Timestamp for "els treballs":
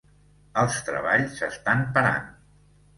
0.61-1.37